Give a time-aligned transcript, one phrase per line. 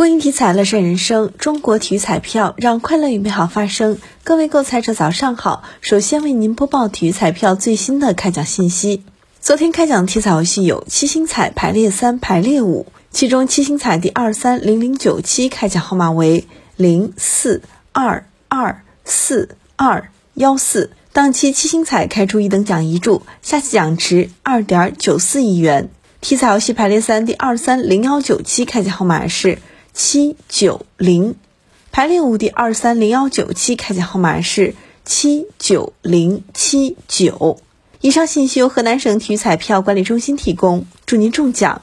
[0.00, 3.98] 欢迎体彩乐善人生，中国体育彩票让快乐与美好发生。
[4.24, 9.02] 各位购彩者早上好，首先为您播报体育彩票最新的开奖信息。
[9.42, 16.46] 昨天开奖体彩游戏有七星彩排列三、排列五，其中七星彩第二三零零九七开奖号码为
[16.76, 17.60] 零四
[17.92, 20.92] 二二四二幺四。
[21.12, 25.90] 当期七星彩开出一等奖一注，下期奖池二点九四亿元。
[26.22, 29.58] 体彩游戏排列三第二三零幺九七开奖号码是。
[29.92, 31.34] 七九零，
[31.90, 34.74] 排列五第二三零幺九七开奖号码是
[35.04, 37.60] 七九零七九。
[38.00, 41.82] 以上信息由河南省体育彩票管理中心提供，祝您中奖。